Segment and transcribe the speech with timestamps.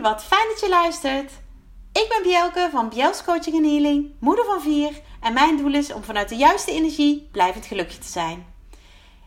[0.00, 1.32] Wat fijn dat je luistert.
[1.92, 5.00] Ik ben Bjelke van Bjels Coaching en Healing, moeder van vier.
[5.20, 8.54] En mijn doel is om vanuit de juiste energie blijvend gelukkig te zijn.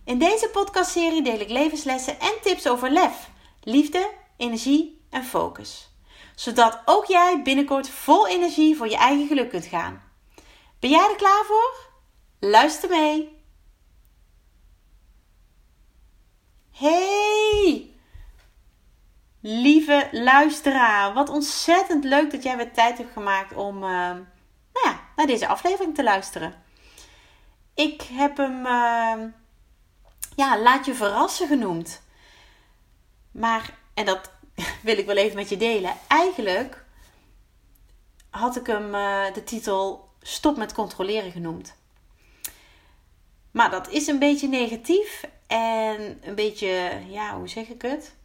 [0.06, 3.30] In deze podcastserie deel ik levenslessen en tips over lef,
[3.64, 5.90] liefde, energie en focus.
[6.36, 10.04] Zodat ook jij binnenkort vol energie voor je eigen geluk kunt gaan.
[10.80, 11.76] Ben jij er klaar voor?
[12.40, 13.44] Luister mee.
[16.72, 17.95] Hey!
[19.48, 24.26] Lieve luisteraar, wat ontzettend leuk dat jij weer tijd hebt gemaakt om uh, nou
[24.84, 26.64] ja, naar deze aflevering te luisteren.
[27.74, 29.32] Ik heb hem, uh,
[30.36, 32.02] ja, laat je verrassen genoemd.
[33.32, 34.32] Maar, en dat
[34.84, 35.94] wil ik wel even met je delen.
[36.08, 36.86] Eigenlijk
[38.30, 41.76] had ik hem uh, de titel Stop met controleren genoemd.
[43.52, 48.16] Maar dat is een beetje negatief en een beetje, ja, hoe zeg ik het?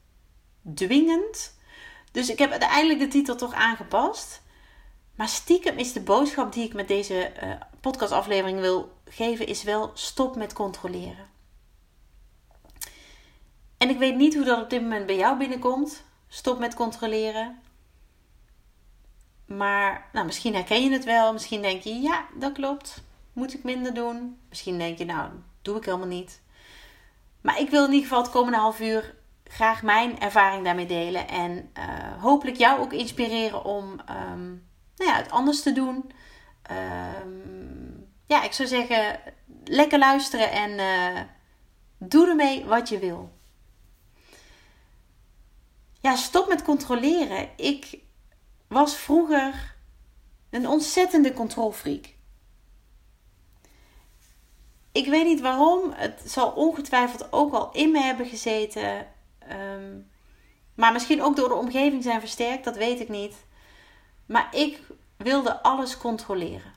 [0.74, 1.58] Dwingend.
[2.12, 4.42] Dus ik heb uiteindelijk de titel toch aangepast.
[5.14, 9.90] Maar stiekem is de boodschap die ik met deze uh, podcastaflevering wil geven, is wel
[9.94, 11.28] stop met controleren.
[13.76, 16.04] En ik weet niet hoe dat op dit moment bij jou binnenkomt.
[16.28, 17.58] Stop met controleren.
[19.46, 21.32] Maar nou, misschien herken je het wel.
[21.32, 23.02] Misschien denk je, ja, dat klopt.
[23.32, 24.38] Moet ik minder doen?
[24.48, 25.30] Misschien denk je, nou,
[25.62, 26.40] doe ik helemaal niet.
[27.40, 29.14] Maar ik wil in ieder geval het komende half uur
[29.50, 31.28] graag mijn ervaring daarmee delen.
[31.28, 36.12] En uh, hopelijk jou ook inspireren om um, nou ja, het anders te doen.
[37.22, 39.20] Um, ja, ik zou zeggen,
[39.64, 41.20] lekker luisteren en uh,
[41.98, 43.32] doe ermee wat je wil.
[46.00, 47.48] Ja, stop met controleren.
[47.56, 47.98] Ik
[48.68, 49.76] was vroeger
[50.50, 52.14] een ontzettende controlfreak.
[54.92, 55.92] Ik weet niet waarom.
[55.92, 59.06] Het zal ongetwijfeld ook al in me hebben gezeten.
[59.50, 60.10] Um,
[60.74, 63.34] maar misschien ook door de omgeving zijn versterkt, dat weet ik niet.
[64.26, 64.80] Maar ik
[65.16, 66.72] wilde alles controleren.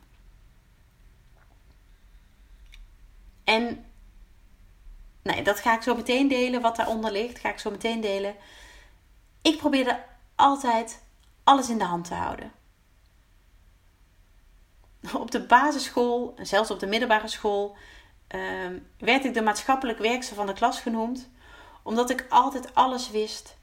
[3.44, 3.86] En
[5.24, 6.62] nee, dat ga ik zo meteen delen.
[6.62, 8.36] Wat daaronder ligt, ga ik zo meteen delen.
[9.42, 10.04] Ik probeerde
[10.36, 11.04] altijd
[11.44, 12.52] alles in de hand te houden.
[15.14, 17.76] Op de basisschool zelfs op de middelbare school
[18.28, 21.30] um, werd ik de maatschappelijk werkster van de klas genoemd
[21.84, 23.58] omdat ik altijd alles wist.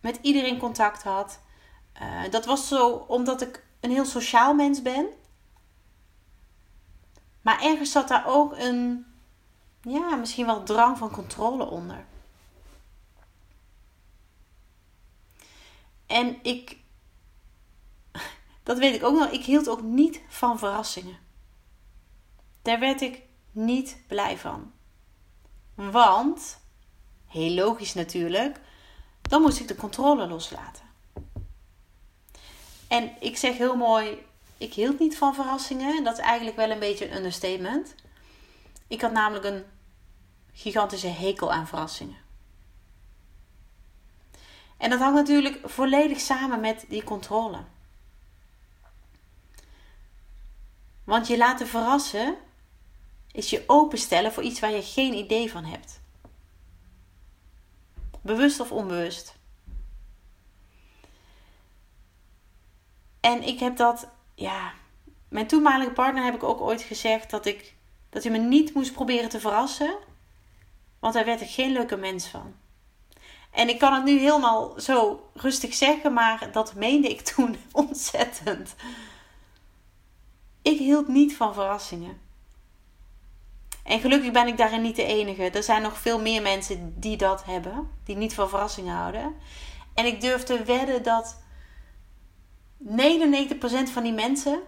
[0.00, 1.40] Met iedereen contact had.
[2.02, 5.06] Uh, dat was zo omdat ik een heel sociaal mens ben.
[7.42, 9.06] Maar ergens zat daar ook een,
[9.80, 12.04] ja, misschien wel drang van controle onder.
[16.06, 16.78] En ik,
[18.62, 21.18] dat weet ik ook nog, ik hield ook niet van verrassingen.
[22.62, 24.72] Daar werd ik niet blij van.
[25.74, 26.61] Want
[27.32, 28.60] Heel logisch natuurlijk.
[29.22, 30.84] Dan moest ik de controle loslaten.
[32.88, 34.26] En ik zeg heel mooi,
[34.58, 36.04] ik hield niet van verrassingen.
[36.04, 37.94] Dat is eigenlijk wel een beetje een understatement.
[38.86, 39.64] Ik had namelijk een
[40.52, 42.16] gigantische hekel aan verrassingen.
[44.76, 47.64] En dat hangt natuurlijk volledig samen met die controle.
[51.04, 52.36] Want je laten verrassen
[53.30, 56.01] is je openstellen voor iets waar je geen idee van hebt.
[58.22, 59.36] Bewust of onbewust.
[63.20, 64.72] En ik heb dat, ja,
[65.28, 67.74] mijn toenmalige partner heb ik ook ooit gezegd dat ik
[68.10, 69.96] dat hij me niet moest proberen te verrassen,
[70.98, 72.54] want daar werd ik geen leuke mens van.
[73.50, 78.74] En ik kan het nu helemaal zo rustig zeggen, maar dat meende ik toen ontzettend.
[80.62, 82.20] Ik hield niet van verrassingen.
[83.82, 85.50] En gelukkig ben ik daarin niet de enige.
[85.50, 89.34] Er zijn nog veel meer mensen die dat hebben, die niet van verrassingen houden.
[89.94, 91.40] En ik durf te wedden dat
[92.84, 92.88] 99%
[93.92, 94.62] van die mensen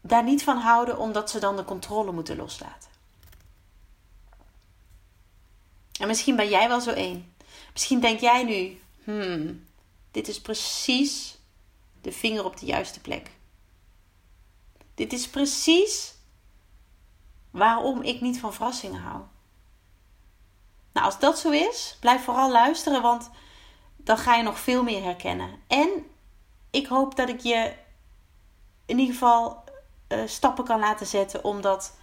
[0.00, 2.90] daar niet van houden omdat ze dan de controle moeten loslaten.
[6.00, 7.34] En misschien ben jij wel zo één.
[7.72, 9.66] Misschien denk jij nu: hmm,
[10.10, 11.38] dit is precies
[12.00, 13.30] de vinger op de juiste plek.
[14.94, 16.14] Dit is precies
[17.50, 19.22] waarom ik niet van verrassingen hou.
[20.92, 23.30] Nou, als dat zo is, blijf vooral luisteren, want
[23.96, 25.50] dan ga je nog veel meer herkennen.
[25.66, 26.06] En
[26.70, 27.74] ik hoop dat ik je
[28.86, 29.64] in ieder geval
[30.08, 31.96] uh, stappen kan laten zetten om dat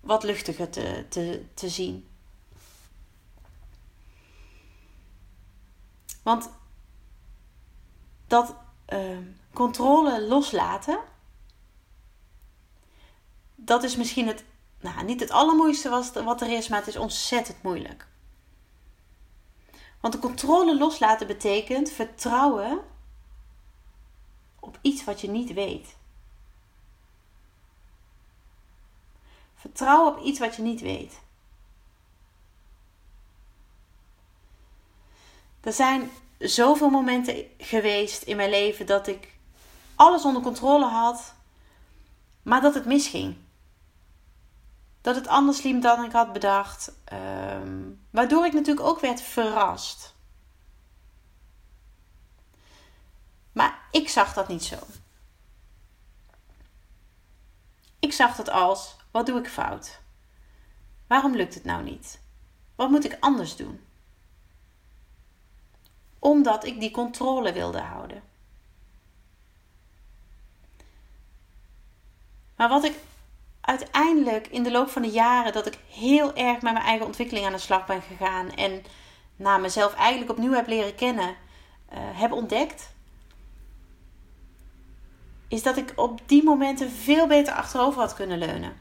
[0.00, 2.08] wat luchtiger te, te, te zien.
[6.22, 6.50] Want
[8.26, 8.54] dat
[8.88, 9.18] uh,
[9.52, 10.98] controle loslaten,
[13.54, 14.44] dat is misschien het
[14.80, 15.88] nou, niet het allermoeiste
[16.24, 18.08] wat er is, maar het is ontzettend moeilijk.
[20.00, 22.80] Want de controle loslaten betekent vertrouwen
[24.60, 25.96] op iets wat je niet weet.
[29.54, 31.20] Vertrouwen op iets wat je niet weet.
[35.60, 39.34] Er zijn zoveel momenten geweest in mijn leven dat ik
[39.94, 41.34] alles onder controle had,
[42.42, 43.36] maar dat het misging.
[45.00, 46.92] Dat het anders liep dan ik had bedacht.
[47.04, 50.14] Ehm, waardoor ik natuurlijk ook werd verrast.
[53.52, 54.78] Maar ik zag dat niet zo.
[57.98, 60.00] Ik zag het als: wat doe ik fout?
[61.06, 62.20] Waarom lukt het nou niet?
[62.74, 63.80] Wat moet ik anders doen?
[66.18, 68.22] Omdat ik die controle wilde houden.
[72.56, 72.98] Maar wat ik
[73.70, 77.46] uiteindelijk in de loop van de jaren dat ik heel erg met mijn eigen ontwikkeling
[77.46, 78.82] aan de slag ben gegaan en
[79.36, 82.94] na mezelf eigenlijk opnieuw heb leren kennen, uh, heb ontdekt,
[85.48, 88.80] is dat ik op die momenten veel beter achterover had kunnen leunen.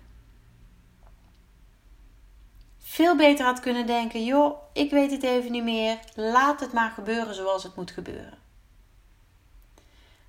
[2.77, 6.91] Veel beter had kunnen denken: joh, ik weet het even niet meer, laat het maar
[6.91, 8.37] gebeuren zoals het moet gebeuren.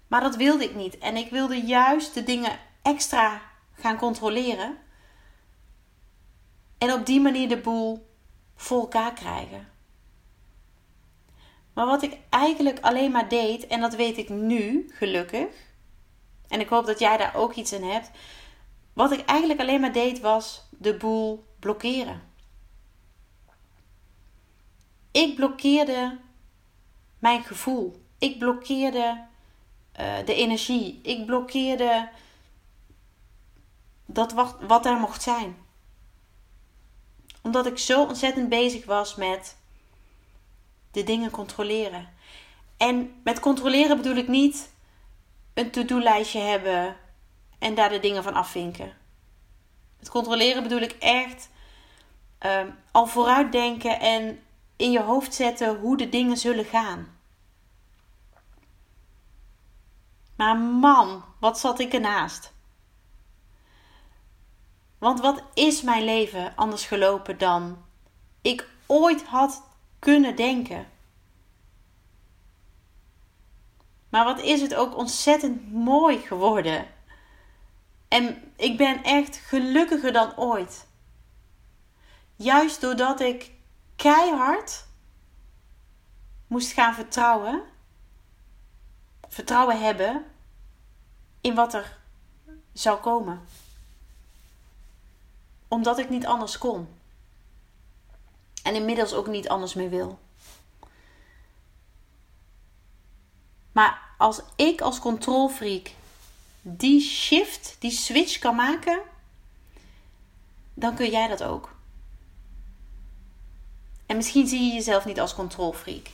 [0.06, 3.49] Maar dat wilde ik niet en ik wilde juist de dingen extra
[3.80, 4.78] gaan controleren.
[6.78, 8.08] En op die manier de boel
[8.54, 9.68] voor elkaar krijgen.
[11.72, 15.48] Maar wat ik eigenlijk alleen maar deed, en dat weet ik nu gelukkig,
[16.48, 18.10] en ik hoop dat jij daar ook iets in hebt.
[18.92, 22.22] Wat ik eigenlijk alleen maar deed was de boel blokkeren.
[25.10, 26.18] Ik blokkeerde
[27.18, 28.02] mijn gevoel.
[28.18, 29.26] Ik blokkeerde
[30.00, 31.00] uh, de energie.
[31.02, 32.08] Ik blokkeerde
[34.12, 35.56] dat wat, wat er mocht zijn.
[37.42, 39.56] Omdat ik zo ontzettend bezig was met
[40.90, 42.08] de dingen controleren.
[42.76, 44.70] En met controleren bedoel ik niet
[45.54, 46.96] een to-do-lijstje hebben
[47.58, 48.92] en daar de dingen van afvinken.
[49.98, 51.50] Met controleren bedoel ik echt
[52.46, 54.42] um, al vooruitdenken en
[54.76, 57.18] in je hoofd zetten hoe de dingen zullen gaan.
[60.36, 62.52] Maar man, wat zat ik ernaast?
[65.00, 67.84] Want wat is mijn leven anders gelopen dan
[68.40, 69.62] ik ooit had
[69.98, 70.86] kunnen denken?
[74.08, 76.86] Maar wat is het ook ontzettend mooi geworden.
[78.08, 80.86] En ik ben echt gelukkiger dan ooit.
[82.36, 83.52] Juist doordat ik
[83.96, 84.86] keihard
[86.46, 87.62] moest gaan vertrouwen.
[89.28, 90.24] Vertrouwen hebben
[91.40, 91.98] in wat er
[92.72, 93.40] zou komen
[95.70, 96.88] omdat ik niet anders kon.
[98.62, 100.18] En inmiddels ook niet anders meer wil.
[103.72, 105.90] Maar als ik als controlfreak
[106.62, 109.00] die shift, die switch kan maken,
[110.74, 111.74] dan kun jij dat ook.
[114.06, 116.10] En misschien zie je jezelf niet als controlfreak.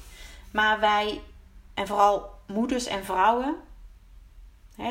[0.51, 1.23] Maar wij,
[1.75, 3.57] en vooral moeders en vrouwen,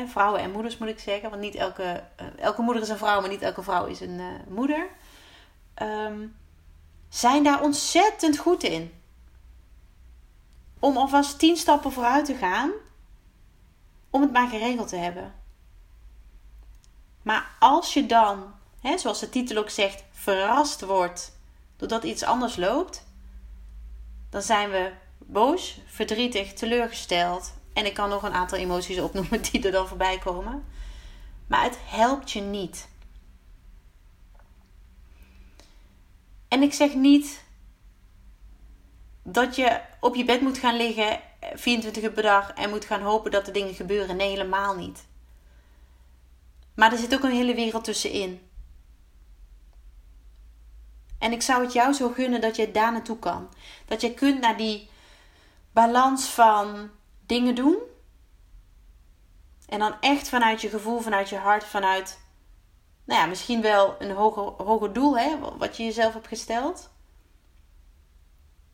[0.06, 1.30] Vrouwen en moeders moet ik zeggen.
[1.30, 4.18] Want niet elke, uh, elke moeder is een vrouw, maar niet elke vrouw is een
[4.18, 4.88] uh, moeder.
[5.82, 6.36] Um,
[7.08, 8.92] zijn daar ontzettend goed in.
[10.78, 12.70] Om alvast tien stappen vooruit te gaan.
[14.10, 15.34] Om het maar geregeld te hebben.
[17.22, 21.38] Maar als je dan, hè, zoals de titel ook zegt, verrast wordt
[21.76, 23.06] doordat iets anders loopt.
[24.30, 29.62] Dan zijn we boos, verdrietig, teleurgesteld en ik kan nog een aantal emoties opnoemen die
[29.64, 30.64] er dan voorbij komen.
[31.46, 32.88] Maar het helpt je niet.
[36.48, 37.44] En ik zeg niet
[39.22, 41.20] dat je op je bed moet gaan liggen
[41.54, 44.16] 24 uur per dag en moet gaan hopen dat de dingen gebeuren.
[44.16, 45.06] Nee, helemaal niet.
[46.74, 48.40] Maar er zit ook een hele wereld tussenin.
[51.18, 53.48] En ik zou het jou zo gunnen dat je daar naartoe kan.
[53.86, 54.90] Dat je kunt naar die
[55.72, 56.90] balans van
[57.26, 57.76] dingen doen.
[59.68, 62.20] En dan echt vanuit je gevoel, vanuit je hart, vanuit,
[63.04, 66.90] nou ja, misschien wel een hoger, hoger doel, hè, wat je jezelf hebt gesteld.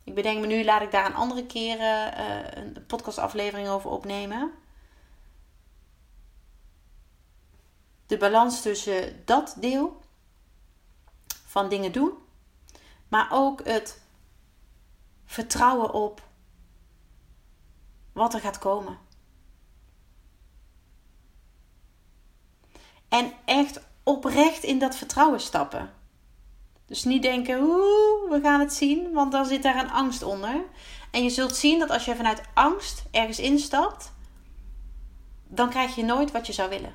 [0.04, 4.52] Ik bedenk me nu, laat ik daar een andere keer uh, een podcastaflevering over opnemen.
[8.06, 10.00] De balans tussen dat deel
[11.46, 12.12] van dingen doen,
[13.08, 14.02] maar ook het
[15.24, 16.22] vertrouwen op
[18.12, 18.98] wat er gaat komen.
[23.08, 25.92] En echt oprecht in dat vertrouwen stappen.
[26.86, 30.64] Dus niet denken, oeh, we gaan het zien, want dan zit daar een angst onder.
[31.10, 34.12] En je zult zien dat als je vanuit angst ergens instapt,
[35.48, 36.94] dan krijg je nooit wat je zou willen.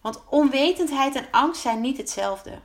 [0.00, 2.60] Want onwetendheid en angst zijn niet hetzelfde.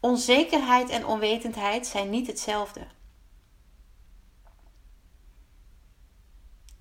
[0.00, 2.86] Onzekerheid en onwetendheid zijn niet hetzelfde.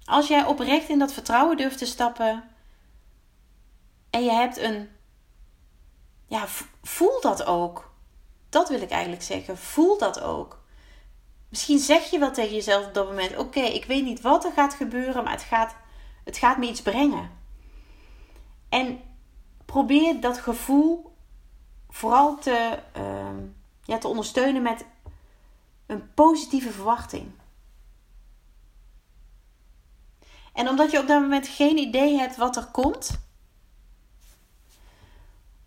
[0.04, 2.50] Als jij oprecht in dat vertrouwen durft te stappen
[4.10, 4.90] en je hebt een.
[6.28, 6.48] Ja,
[6.82, 7.92] voel dat ook.
[8.50, 9.58] Dat wil ik eigenlijk zeggen.
[9.58, 10.64] Voel dat ook.
[11.50, 14.52] Misschien zeg je wel tegen jezelf op dat moment: Oké, ik weet niet wat er
[14.52, 15.76] gaat gebeuren, maar het gaat,
[16.24, 17.32] het gaat me iets brengen.
[18.70, 19.02] En
[19.66, 21.09] probeer dat gevoel
[21.90, 23.30] vooral te, uh,
[23.84, 24.86] ja, te ondersteunen met
[25.86, 27.32] een positieve verwachting.
[30.54, 33.20] En omdat je op dat moment geen idee hebt wat er komt,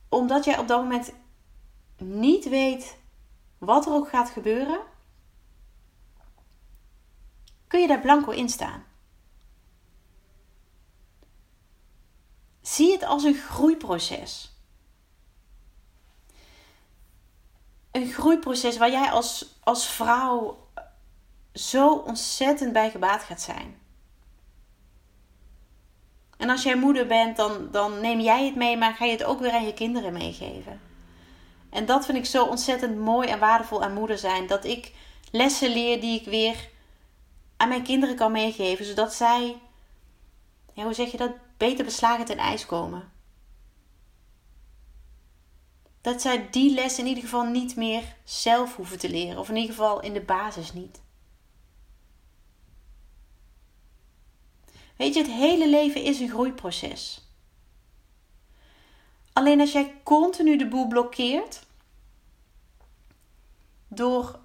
[0.08, 1.12] omdat jij op dat moment
[1.96, 2.96] niet weet
[3.58, 4.80] wat er ook gaat gebeuren,
[7.66, 8.84] kun je daar blanco in staan.
[12.60, 14.51] Zie het als een groeiproces.
[17.92, 20.66] Een groeiproces waar jij als, als vrouw
[21.54, 23.80] zo ontzettend bij gebaat gaat zijn.
[26.36, 29.24] En als jij moeder bent, dan, dan neem jij het mee, maar ga je het
[29.24, 30.80] ook weer aan je kinderen meegeven.
[31.70, 34.46] En dat vind ik zo ontzettend mooi en waardevol aan moeder zijn.
[34.46, 34.92] Dat ik
[35.30, 36.68] lessen leer die ik weer
[37.56, 38.84] aan mijn kinderen kan meegeven.
[38.84, 39.56] Zodat zij,
[40.74, 43.12] hoe zeg je dat, beter beslagen ten ijs komen.
[46.02, 49.38] Dat zij die les in ieder geval niet meer zelf hoeven te leren.
[49.38, 51.00] Of in ieder geval in de basis niet.
[54.96, 57.26] Weet je, het hele leven is een groeiproces.
[59.32, 61.62] Alleen als jij continu de boel blokkeert
[63.88, 64.40] door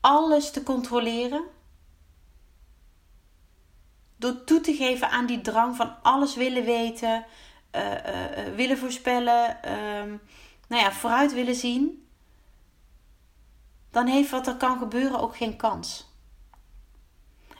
[0.00, 1.44] alles te controleren,
[4.16, 7.24] door toe te geven aan die drang van alles willen weten,
[8.54, 10.18] willen voorspellen, uh,
[10.68, 12.08] nou ja, vooruit willen zien,
[13.90, 16.14] dan heeft wat er kan gebeuren ook geen kans.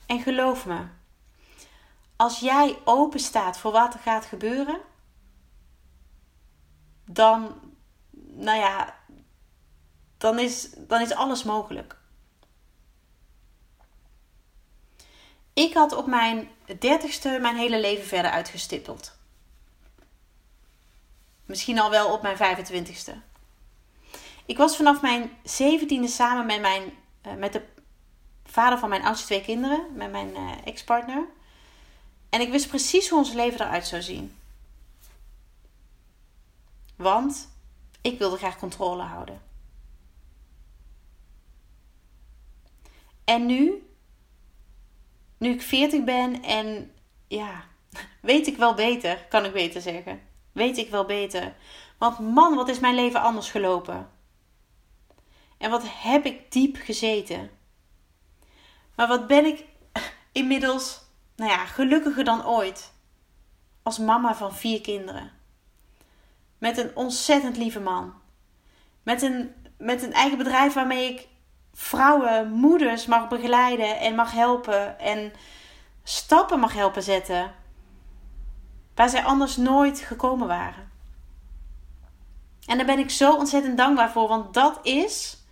[0.06, 0.86] En geloof me,
[2.16, 4.80] als jij open staat voor wat er gaat gebeuren,
[7.04, 7.54] dan,
[8.26, 8.94] nou ja,
[10.18, 11.96] dan is, dan is alles mogelijk.
[15.52, 19.18] Ik had op mijn dertigste mijn hele leven verder uitgestippeld.
[21.46, 23.12] Misschien al wel op mijn 25ste.
[24.46, 26.82] Ik was vanaf mijn zeventiende samen met, mijn,
[27.26, 27.62] uh, met de
[28.44, 31.24] vader van mijn oudste twee kinderen, met mijn uh, ex-partner.
[32.28, 34.36] En ik wist precies hoe ons leven eruit zou zien.
[36.96, 37.48] Want
[38.00, 39.40] ik wilde graag controle houden.
[43.24, 43.88] En nu,
[45.38, 46.94] nu ik 40 ben en
[47.28, 47.64] ja,
[48.20, 50.20] weet ik wel beter, kan ik beter zeggen.
[50.56, 51.54] Weet ik wel beter.
[51.98, 54.10] Want man, wat is mijn leven anders gelopen?
[55.58, 57.50] En wat heb ik diep gezeten?
[58.94, 59.64] Maar wat ben ik
[60.32, 61.00] inmiddels
[61.34, 62.92] nou ja, gelukkiger dan ooit.
[63.82, 65.30] Als mama van vier kinderen.
[66.58, 68.14] Met een ontzettend lieve man.
[69.02, 71.28] Met een, met een eigen bedrijf waarmee ik
[71.72, 74.98] vrouwen, moeders mag begeleiden en mag helpen.
[74.98, 75.32] En
[76.02, 77.54] stappen mag helpen zetten.
[78.96, 80.90] Waar zij anders nooit gekomen waren.
[82.66, 85.44] En daar ben ik zo ontzettend dankbaar voor, want dat is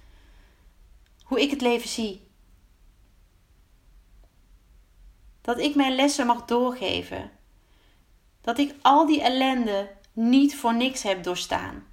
[1.24, 2.28] hoe ik het leven zie.
[5.40, 7.30] Dat ik mijn lessen mag doorgeven.
[8.40, 11.86] Dat ik al die ellende niet voor niks heb doorstaan.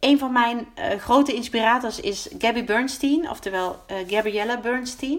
[0.00, 5.18] Een van mijn uh, grote inspirators is Gabby Bernstein, oftewel uh, Gabriella Bernstein.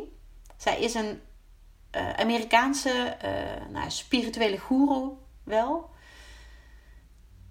[0.57, 1.21] Zij is een
[1.97, 3.17] uh, Amerikaanse
[3.69, 5.09] nou, spirituele guru
[5.43, 5.89] wel.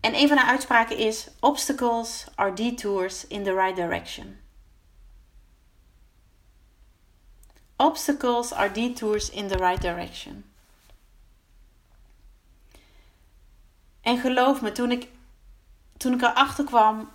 [0.01, 4.41] En een van haar uitspraken is: Obstacles are detours in the right direction.
[7.77, 10.45] Obstacles are detours in the right direction.
[14.01, 15.09] En geloof me, toen ik,
[15.97, 17.11] toen ik erachter kwam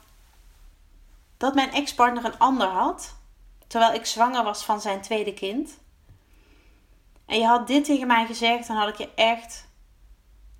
[1.38, 3.16] dat mijn ex-partner een ander had,
[3.68, 5.80] terwijl ik zwanger was van zijn tweede kind,
[7.25, 9.68] en je had dit tegen mij gezegd, dan had ik je echt,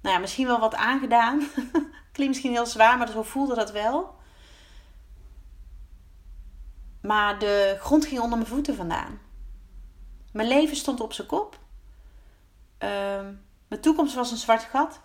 [0.02, 1.40] nou ja, misschien wel wat aangedaan.
[2.12, 4.20] Klinkt misschien heel zwaar, maar zo voelde dat wel.
[7.02, 9.20] Maar de grond ging onder mijn voeten vandaan.
[10.32, 11.60] Mijn leven stond op zijn kop.
[12.78, 13.34] ehm,
[13.68, 15.00] mijn toekomst was een zwart gat.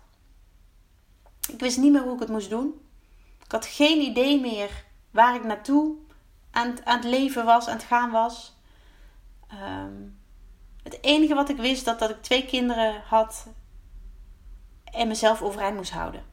[1.48, 2.86] Ik wist niet meer hoe ik het moest doen.
[3.44, 5.96] Ik had geen idee meer waar ik naartoe
[6.50, 8.56] aan het, aan het leven was, aan het gaan was.
[9.48, 9.92] Ehm,
[10.86, 13.46] het enige wat ik wist, dat, dat ik twee kinderen had
[14.84, 16.24] en mezelf overeind moest houden.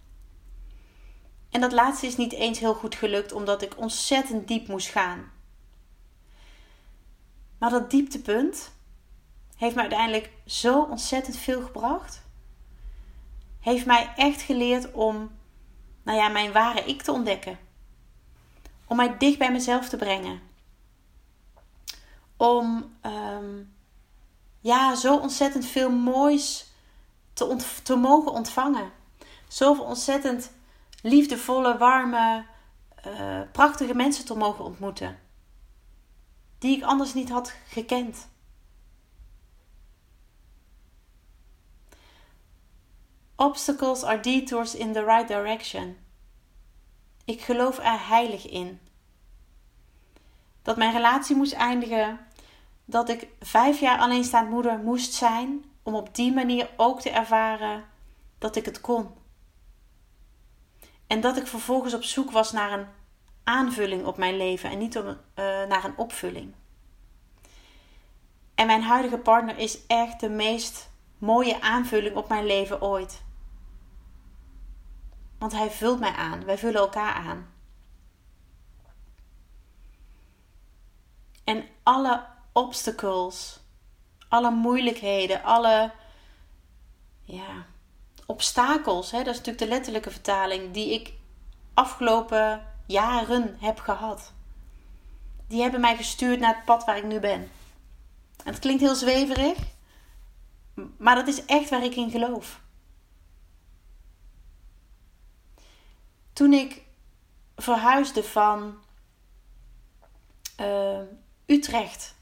[1.50, 5.32] En dat laatste is niet eens heel goed gelukt, omdat ik ontzettend diep moest gaan.
[7.58, 8.72] Maar dat dieptepunt
[9.58, 12.22] heeft me uiteindelijk zo ontzettend veel gebracht.
[13.60, 15.32] Heeft mij echt geleerd om,
[16.04, 17.60] nou ja, mijn ware ik te ontdekken.
[18.86, 20.42] Om mij dicht bij mezelf te brengen.
[22.38, 23.73] Om, um,
[24.64, 26.72] ja, zo ontzettend veel moois
[27.34, 28.92] te, te mogen ontvangen.
[29.48, 30.52] Zoveel ontzettend
[31.02, 32.46] liefdevolle, warme,
[33.08, 35.20] uh, prachtige mensen te mogen ontmoeten.
[36.58, 38.30] Die ik anders niet had gekend.
[43.36, 45.98] Obstacles are detours in the right direction.
[47.26, 48.80] Ik geloof er heilig in.
[50.62, 52.20] Dat mijn relatie moest eindigen.
[52.86, 55.66] Dat ik vijf jaar alleenstaand moeder moest zijn.
[55.84, 57.86] Om op die manier ook te ervaren
[58.38, 59.10] dat ik het kon.
[61.08, 62.88] En dat ik vervolgens op zoek was naar een
[63.44, 66.54] aanvulling op mijn leven en niet om, uh, naar een opvulling.
[68.56, 73.24] En mijn huidige partner is echt de meest mooie aanvulling op mijn leven ooit.
[75.38, 76.46] Want hij vult mij aan.
[76.46, 77.52] Wij vullen elkaar aan.
[81.44, 83.60] En alle obstacles,
[84.28, 85.92] alle moeilijkheden, alle
[87.22, 87.66] ja,
[88.26, 91.14] obstakels, hè, dat is natuurlijk de letterlijke vertaling, die ik
[91.74, 94.34] afgelopen jaren heb gehad.
[95.48, 97.52] Die hebben mij gestuurd naar het pad waar ik nu ben.
[98.44, 99.58] En het klinkt heel zweverig,
[100.98, 102.62] maar dat is echt waar ik in geloof.
[106.34, 106.82] Toen ik
[107.56, 108.78] verhuisde van
[110.60, 111.00] uh,
[111.46, 112.16] Utrecht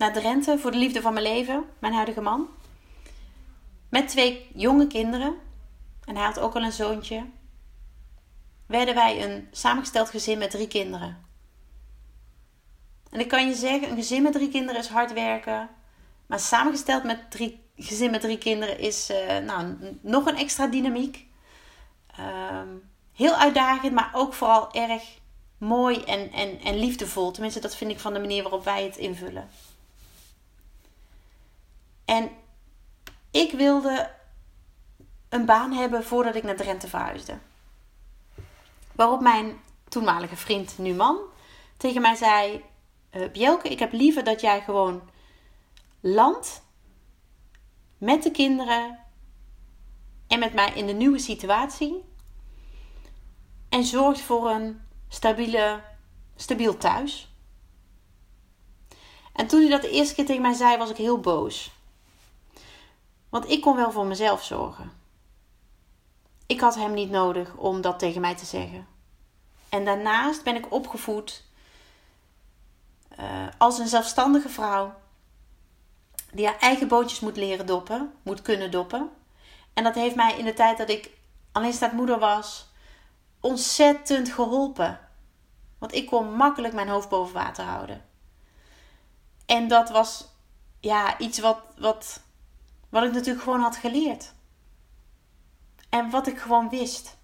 [0.00, 2.48] naar Drenthe voor de liefde van mijn leven, mijn huidige man.
[3.88, 5.34] Met twee jonge kinderen.
[6.04, 7.26] En hij had ook al een zoontje.
[8.66, 11.24] Werden wij een samengesteld gezin met drie kinderen.
[13.10, 15.68] En ik kan je zeggen, een gezin met drie kinderen is hard werken.
[16.26, 21.26] Maar samengesteld met drie, gezin met drie kinderen is uh, nou, nog een extra dynamiek.
[22.20, 25.02] Um, heel uitdagend, maar ook vooral erg
[25.58, 27.30] mooi en, en, en liefdevol.
[27.30, 29.48] Tenminste, dat vind ik van de manier waarop wij het invullen.
[32.10, 32.30] En
[33.30, 34.14] ik wilde
[35.28, 37.38] een baan hebben voordat ik naar Drenthe verhuisde.
[38.92, 41.18] Waarop mijn toenmalige vriend, nu man,
[41.76, 42.64] tegen mij zei:
[43.12, 45.02] uh, Bjelke, ik heb liever dat jij gewoon
[46.00, 46.62] landt
[47.98, 48.98] met de kinderen
[50.26, 52.04] en met mij in de nieuwe situatie.
[53.68, 55.82] En zorgt voor een stabiele,
[56.36, 57.34] stabiel thuis.
[59.32, 61.78] En toen hij dat de eerste keer tegen mij zei, was ik heel boos.
[63.30, 64.92] Want ik kon wel voor mezelf zorgen.
[66.46, 68.86] Ik had hem niet nodig om dat tegen mij te zeggen.
[69.68, 71.44] En daarnaast ben ik opgevoed
[73.18, 74.94] uh, als een zelfstandige vrouw.
[76.32, 79.10] Die haar eigen bootjes moet leren doppen, moet kunnen doppen.
[79.74, 81.10] En dat heeft mij in de tijd dat ik
[81.52, 82.68] alleenstaand moeder was,
[83.40, 85.00] ontzettend geholpen.
[85.78, 88.04] Want ik kon makkelijk mijn hoofd boven water houden.
[89.46, 90.28] En dat was
[90.80, 92.20] ja, iets wat, wat
[92.90, 94.34] wat ik natuurlijk gewoon had geleerd.
[95.88, 97.18] En wat ik gewoon wist.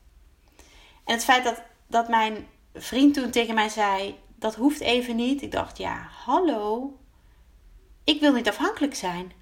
[1.05, 5.43] En het feit dat, dat mijn vriend toen tegen mij zei: Dat hoeft even niet.
[5.43, 6.97] Ik dacht: Ja, hallo.
[8.05, 9.33] Ik wil niet afhankelijk zijn.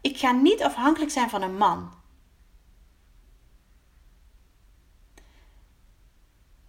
[0.00, 1.92] Ik ga niet afhankelijk zijn van een man.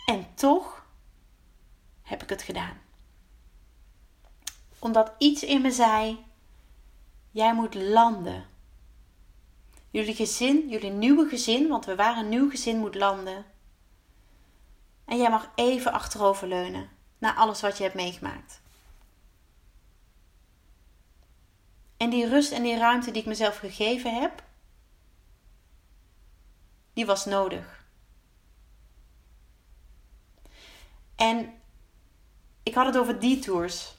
[0.05, 0.85] En toch
[2.01, 2.77] heb ik het gedaan.
[4.79, 6.25] Omdat iets in me zei:
[7.31, 8.45] Jij moet landen.
[9.91, 13.45] Jullie gezin, jullie nieuwe gezin, want we waren een nieuw gezin, moet landen.
[15.06, 18.62] En jij mag even achteroverleunen naar alles wat je hebt meegemaakt.
[21.97, 24.43] En die rust en die ruimte die ik mezelf gegeven heb,
[26.93, 27.86] die was nodig.
[31.15, 31.54] En
[32.63, 33.98] ik had het over detours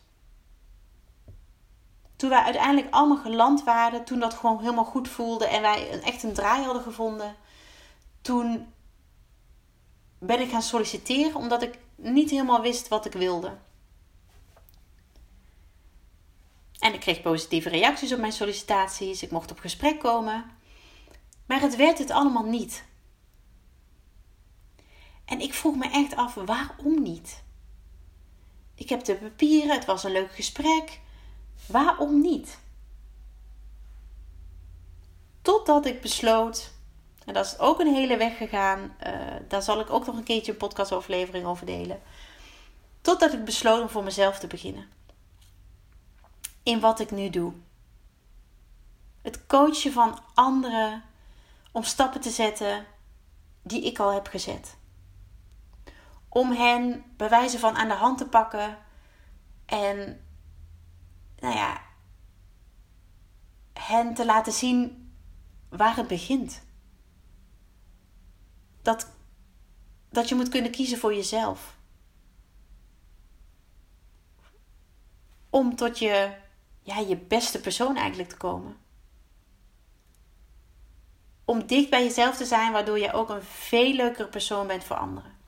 [2.21, 6.03] toen wij uiteindelijk allemaal geland waren, toen dat gewoon helemaal goed voelde en wij een,
[6.03, 7.37] echt een draai hadden gevonden,
[8.21, 8.73] toen
[10.19, 13.57] ben ik gaan solliciteren omdat ik niet helemaal wist wat ik wilde.
[16.79, 19.23] En ik kreeg positieve reacties op mijn sollicitaties.
[19.23, 20.45] Ik mocht op gesprek komen.
[21.47, 22.85] Maar het werd het allemaal niet.
[25.25, 27.43] En ik vroeg me echt af, waarom niet?
[28.75, 31.01] Ik heb de papieren, het was een leuk gesprek.
[31.67, 32.59] Waarom niet?
[35.43, 36.71] Totdat ik besloot,
[37.25, 39.15] en dat is ook een hele weg gegaan, uh,
[39.49, 42.01] daar zal ik ook nog een keertje een podcastoverlevering over delen.
[43.01, 44.89] Totdat ik besloot om voor mezelf te beginnen.
[46.63, 47.53] In wat ik nu doe.
[49.23, 51.03] Het coachen van anderen
[51.73, 52.87] om stappen te zetten
[53.63, 54.77] die ik al heb gezet.
[56.29, 58.79] Om hen bewijzen van aan de hand te pakken
[59.67, 60.25] en
[61.41, 61.83] nou ja,
[63.73, 65.13] hen te laten zien
[65.69, 66.63] waar het begint.
[68.83, 69.11] Dat,
[70.11, 71.79] dat je moet kunnen kiezen voor jezelf.
[75.51, 76.37] Om tot je,
[76.83, 78.77] ja, je beste persoon eigenlijk te komen.
[81.45, 84.97] Om dicht bij jezelf te zijn, waardoor je ook een veel leukere persoon bent voor
[84.97, 85.39] anderen.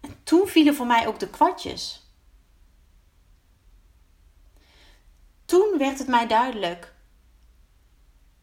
[0.00, 1.99] En toen vielen voor mij ook de kwartjes.
[5.50, 6.94] Toen werd het mij duidelijk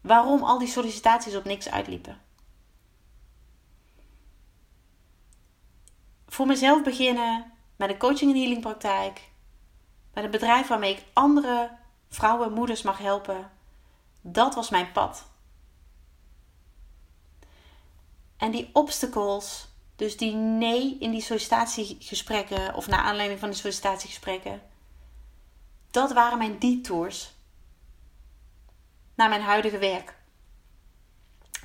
[0.00, 2.20] waarom al die sollicitaties op niks uitliepen.
[6.26, 9.30] Voor mezelf beginnen met een coaching en healing praktijk,
[10.14, 11.70] met een bedrijf waarmee ik andere
[12.08, 13.50] vrouwen en moeders mag helpen.
[14.20, 15.30] Dat was mijn pad.
[18.36, 24.67] En die obstacles, dus die nee in die sollicitatiegesprekken of naar aanleiding van de sollicitatiegesprekken,
[25.98, 27.34] dat waren mijn detours
[29.14, 30.14] naar mijn huidige werk.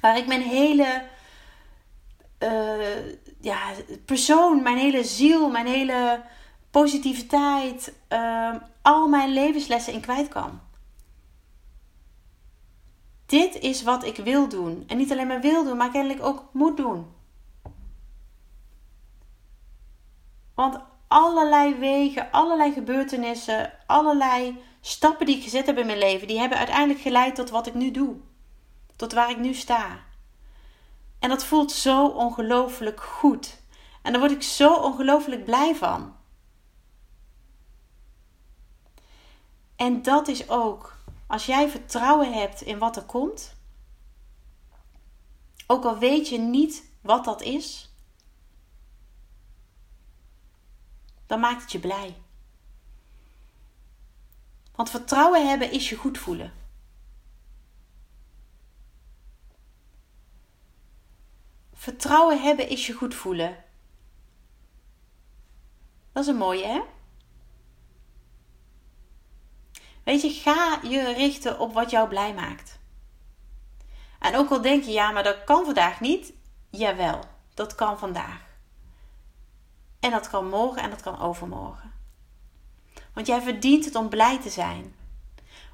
[0.02, 1.08] Waar ik mijn hele
[2.40, 3.72] uh, ja,
[4.06, 6.24] persoon, mijn hele ziel, mijn hele
[6.72, 10.60] positiviteit, uh, al mijn levenslessen in kwijt kan.
[13.26, 14.84] Dit is wat ik wil doen.
[14.88, 17.06] En niet alleen maar wil doen, maar kennelijk ook moet doen.
[20.54, 20.80] Want
[21.14, 26.58] allerlei wegen, allerlei gebeurtenissen, allerlei stappen die ik gezet heb in mijn leven, die hebben
[26.58, 28.16] uiteindelijk geleid tot wat ik nu doe.
[28.96, 30.00] Tot waar ik nu sta.
[31.20, 33.62] En dat voelt zo ongelooflijk goed.
[34.02, 36.16] En daar word ik zo ongelooflijk blij van.
[39.76, 40.98] En dat is ook,
[41.28, 43.56] als jij vertrouwen hebt in wat er komt,
[45.68, 47.93] ook al weet je niet wat dat is,
[51.26, 52.16] dan maakt het je blij.
[54.76, 56.54] Want vertrouwen hebben is je goed voelen.
[61.74, 63.64] Vertrouwen hebben is je goed voelen.
[66.12, 66.82] Dat is een mooie, hè?
[70.04, 72.80] Weet je, ga je richten op wat jou blij maakt.
[74.20, 76.34] En ook al denk je, ja, maar dat kan vandaag niet.
[76.70, 77.20] Jawel,
[77.54, 78.53] dat kan vandaag.
[80.04, 81.94] En dat kan morgen en dat kan overmorgen.
[83.14, 84.96] Want jij verdient het om blij te zijn.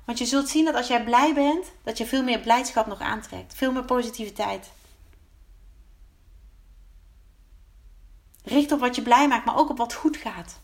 [0.05, 2.99] Want je zult zien dat als jij blij bent, dat je veel meer blijdschap nog
[2.99, 3.53] aantrekt.
[3.53, 4.71] Veel meer positiviteit.
[8.43, 10.59] Richt op wat je blij maakt, maar ook op wat goed gaat.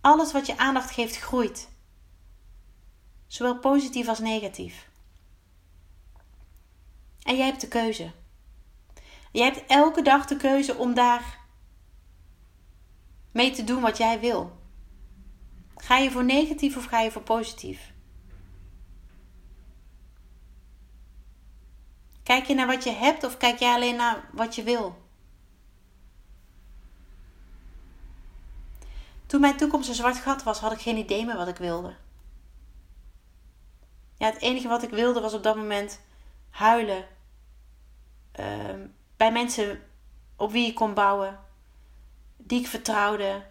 [0.00, 1.68] Alles wat je aandacht geeft, groeit.
[3.26, 4.88] Zowel positief als negatief.
[7.22, 8.10] En jij hebt de keuze.
[9.32, 11.44] Jij hebt elke dag de keuze om daar
[13.36, 14.58] mee te doen wat jij wil.
[15.76, 17.92] Ga je voor negatief of ga je voor positief?
[22.22, 25.04] Kijk je naar wat je hebt of kijk je alleen naar wat je wil?
[29.26, 31.96] Toen mijn toekomst een zwart gat was, had ik geen idee meer wat ik wilde.
[34.14, 36.00] Ja, het enige wat ik wilde was op dat moment
[36.50, 37.06] huilen.
[38.32, 39.82] Ehm, bij mensen
[40.36, 41.45] op wie ik kon bouwen,
[42.46, 43.46] die ik vertrouwde.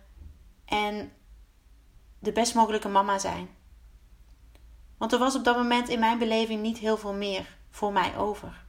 [0.65, 1.11] En
[2.19, 3.49] de best mogelijke mama zijn.
[4.97, 8.17] Want er was op dat moment in mijn beleving niet heel veel meer voor mij
[8.17, 8.65] over.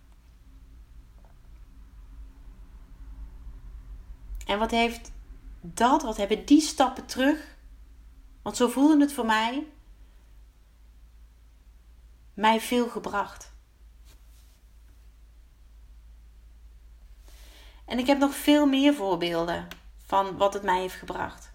[4.46, 5.12] En wat heeft
[5.60, 7.56] dat, wat hebben die stappen terug,
[8.42, 9.66] want zo voelde het voor mij,
[12.34, 13.54] mij veel gebracht.
[17.84, 19.68] En ik heb nog veel meer voorbeelden
[20.06, 21.52] van wat het mij heeft gebracht.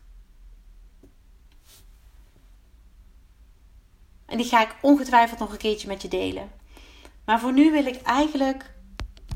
[4.25, 6.51] En die ga ik ongetwijfeld nog een keertje met je delen.
[7.25, 8.73] Maar voor nu wil ik eigenlijk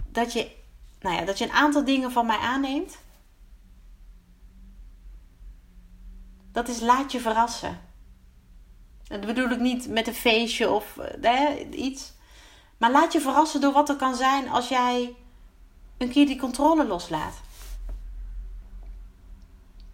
[0.08, 0.52] dat je,
[1.00, 2.98] nou ja, dat je een aantal dingen van mij aanneemt.
[6.56, 7.80] dat is laat je verrassen.
[9.08, 12.14] En dat bedoel ik niet met een feestje of eh, iets.
[12.78, 15.16] Maar laat je verrassen door wat er kan zijn als jij
[15.98, 17.42] een keer die controle loslaat.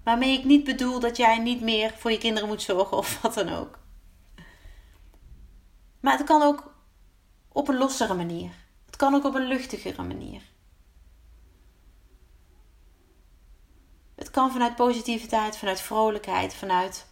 [0.03, 3.33] Waarmee ik niet bedoel dat jij niet meer voor je kinderen moet zorgen of wat
[3.33, 3.79] dan ook.
[5.99, 6.73] Maar het kan ook
[7.51, 8.51] op een lossere manier.
[8.85, 10.41] Het kan ook op een luchtigere manier.
[14.15, 17.07] Het kan vanuit positiviteit, vanuit vrolijkheid, vanuit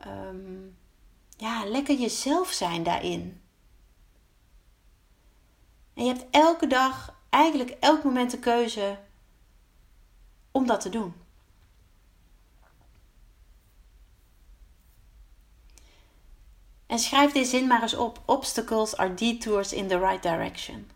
[0.00, 0.66] ehm,
[1.36, 3.40] ja, lekker jezelf zijn daarin.
[5.94, 8.98] En je hebt elke dag, eigenlijk elk moment de keuze
[10.50, 11.25] om dat te doen.
[16.86, 18.22] En schrijf deze zin maar eens op.
[18.24, 20.90] Obstacles are detours in the right direction.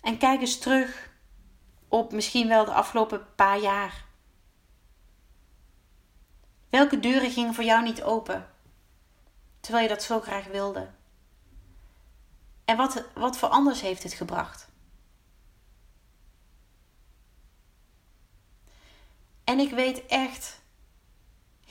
[0.00, 1.10] En kijk eens terug
[1.88, 4.04] op misschien wel de afgelopen paar jaar.
[6.68, 8.50] Welke deuren gingen voor jou niet open?
[9.60, 10.90] Terwijl je dat zo graag wilde.
[12.64, 14.68] En wat, wat voor anders heeft het gebracht?
[19.44, 20.60] En ik weet echt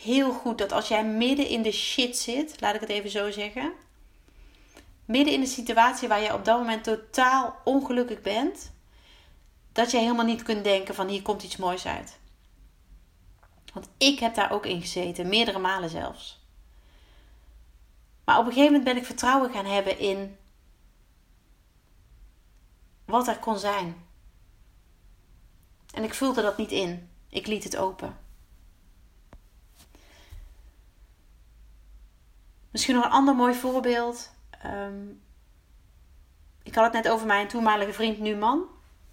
[0.02, 3.32] heel goed dat als jij midden in de shit zit, laat ik het even zo
[3.32, 3.74] zeggen,
[5.06, 8.72] midden in de situatie waar je op dat moment totaal ongelukkig bent,
[9.72, 12.20] dat je helemaal niet kunt denken van hier komt iets moois uit.
[13.74, 16.46] Want ik heb daar ook in gezeten, meerdere malen zelfs.
[18.24, 20.38] Maar op een gegeven moment ben ik vertrouwen gaan hebben in
[23.06, 24.06] wat er kon zijn.
[25.94, 27.10] En ik vulde dat niet in.
[27.30, 28.27] Ik liet het open.
[32.78, 34.32] Misschien nog een ander mooi voorbeeld.
[34.50, 35.08] Ehm,
[36.64, 38.66] ik had het net over mijn toenmalige vriend, nu man.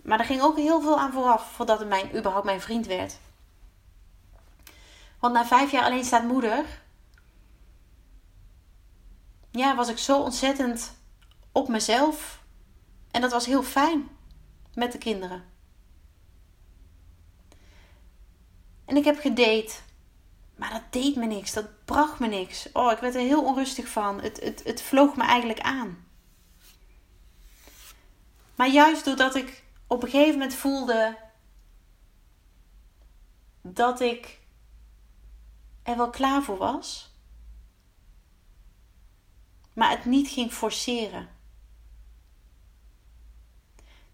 [0.03, 3.19] Maar er ging ook heel veel aan vooraf voordat het mijn, überhaupt mijn vriend werd.
[5.19, 6.65] Want na vijf jaar alleen staat moeder.
[9.51, 10.95] Ja, was ik zo ontzettend
[11.53, 12.43] op mezelf.
[13.11, 14.09] En dat was heel fijn
[14.75, 15.45] met de kinderen.
[18.85, 19.73] En ik heb gedate.
[20.57, 21.53] Maar dat deed me niks.
[21.53, 22.73] Dat bracht me niks.
[22.73, 24.21] Oh, ik werd er heel onrustig van.
[24.21, 26.07] Het, het, het vloog me eigenlijk aan.
[28.55, 31.19] Maar juist doordat ik op een gegeven moment voelde
[33.63, 34.41] dat ik
[35.83, 37.15] er wel klaar voor was,
[39.73, 41.29] maar het niet ging forceren.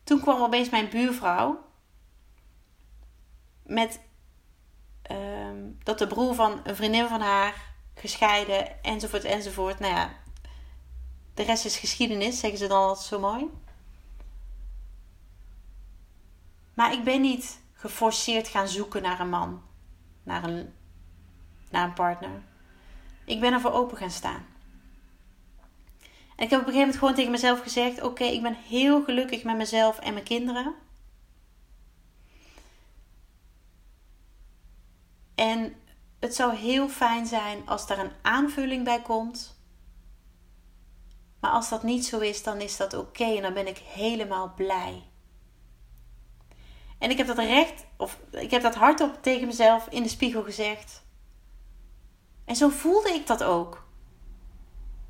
[0.05, 1.65] Toen kwam opeens mijn buurvrouw
[3.63, 4.01] met
[5.83, 7.55] dat de broer van een vriendin van haar
[7.95, 9.79] gescheiden enzovoort enzovoort.
[9.79, 10.11] Nou ja,
[11.35, 13.47] de rest is geschiedenis, zeggen ze dan altijd zo mooi.
[16.75, 19.63] Maar ik ben niet geforceerd gaan zoeken naar een man,
[20.23, 20.75] naar een,
[21.71, 22.43] naar een partner.
[23.25, 24.47] Ik ben ervoor open gaan staan.
[26.37, 29.05] En ik heb op een gegeven moment gewoon tegen mezelf gezegd: Oké, ik ben heel
[29.05, 30.75] gelukkig met mezelf en mijn kinderen.
[35.41, 35.75] En
[36.19, 39.61] het zou heel fijn zijn als daar een aanvulling bij komt.
[41.41, 44.53] Maar als dat niet zo is, dan is dat oké en dan ben ik helemaal
[44.55, 45.03] blij.
[46.99, 50.43] En ik heb dat recht, of ik heb dat hardop tegen mezelf in de spiegel
[50.43, 51.03] gezegd.
[52.45, 53.87] En zo voelde ik dat ook.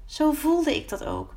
[0.07, 1.35] Zo voelde ik dat ook.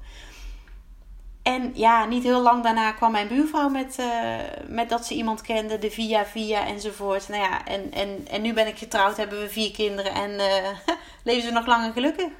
[1.44, 5.42] En ja, niet heel lang daarna kwam mijn buurvrouw met, uh, met dat ze iemand
[5.42, 7.28] kende, de via via enzovoort.
[7.28, 10.96] Nou ja, en, en, en nu ben ik getrouwd, hebben we vier kinderen en uh,
[11.24, 12.32] leven ze nog lang en gelukkig.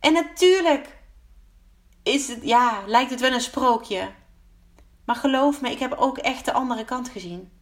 [0.00, 0.96] En natuurlijk
[2.02, 4.10] is het, ja, lijkt het wel een sprookje.
[5.04, 7.52] Maar geloof me, ik heb ook echt de andere kant gezien.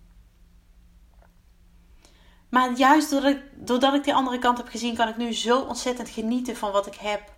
[2.50, 5.60] Maar juist doordat ik, doordat ik die andere kant heb gezien, kan ik nu zo
[5.60, 7.32] ontzettend genieten van wat ik heb,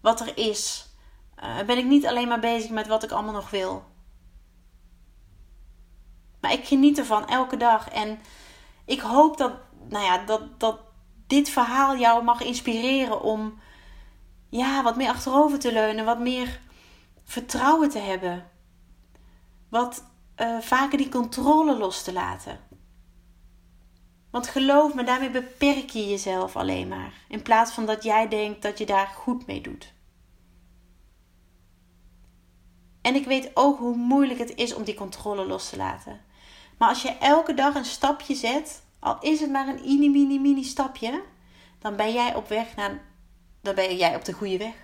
[0.00, 0.87] wat er is
[1.42, 3.84] uh, ben ik niet alleen maar bezig met wat ik allemaal nog wil.
[6.40, 7.88] Maar ik geniet ervan elke dag.
[7.88, 8.18] En
[8.84, 9.52] ik hoop dat,
[9.88, 10.80] nou ja, dat, dat
[11.26, 13.58] dit verhaal jou mag inspireren om
[14.48, 16.60] ja, wat meer achterover te leunen, wat meer
[17.24, 18.50] vertrouwen te hebben.
[19.68, 20.04] Wat
[20.36, 22.60] uh, vaker die controle los te laten.
[24.30, 27.12] Want geloof me, daarmee beperk je jezelf alleen maar.
[27.28, 29.92] In plaats van dat jij denkt dat je daar goed mee doet.
[33.08, 36.20] En ik weet ook hoe moeilijk het is om die controle los te laten.
[36.78, 40.38] Maar als je elke dag een stapje zet, al is het maar een mini mini
[40.38, 41.22] mini stapje,
[41.78, 43.00] dan ben jij op weg naar
[43.60, 44.74] dan ben jij op de goede weg.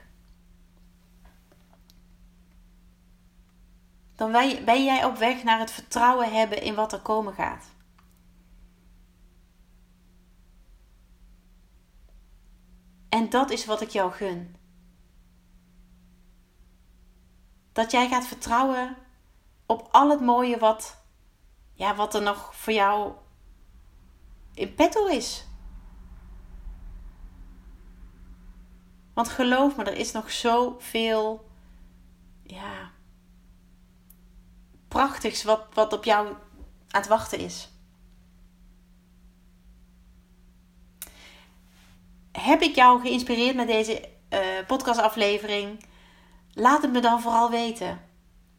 [4.16, 4.32] Dan
[4.64, 7.64] ben jij op weg naar het vertrouwen hebben in wat er komen gaat.
[13.08, 14.56] En dat is wat ik jou gun.
[17.74, 18.96] Dat jij gaat vertrouwen
[19.66, 21.04] op al het mooie wat,
[21.72, 23.12] ja, wat er nog voor jou
[24.54, 25.46] in petto is.
[29.14, 31.50] Want geloof me, er is nog zoveel
[32.42, 32.90] ja,
[34.88, 37.68] prachtigs wat, wat op jou aan het wachten is.
[42.32, 45.84] Heb ik jou geïnspireerd met deze uh, podcastaflevering?
[46.54, 48.00] Laat het me dan vooral weten.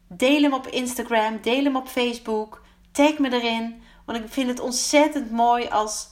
[0.08, 3.84] Deel hem op Instagram, deel hem op Facebook, tag me erin.
[4.06, 6.08] Want ik vind het ontzettend mooi als,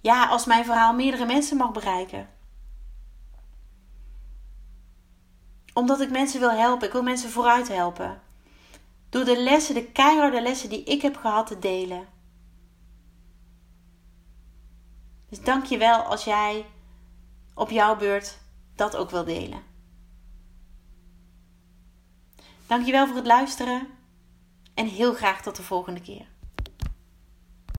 [0.00, 2.28] ja, als mijn verhaal meerdere mensen mag bereiken.
[5.74, 6.86] Omdat ik mensen wil helpen.
[6.86, 8.22] Ik wil mensen vooruit helpen.
[9.08, 12.06] Door de lessen, de keiharde lessen die ik heb gehad te delen.
[15.28, 16.66] Dus dank je wel als jij
[17.54, 18.38] op jouw beurt
[18.76, 19.73] dat ook wil delen.
[22.74, 23.86] Dankjewel voor het luisteren
[24.74, 26.26] en heel graag tot de volgende keer.